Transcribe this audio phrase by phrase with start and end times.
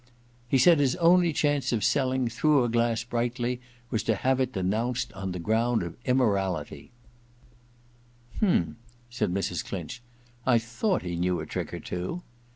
[0.27, 3.61] * He said his only chance of selling" Through a Glass Brightly"
[3.91, 6.89] was to have it denounced on the ground of immorality/
[8.39, 8.77] *H'm/
[9.11, 9.63] said Mrs.
[9.63, 10.01] Clinch,
[10.43, 12.23] *I thought he knew a trick or two.'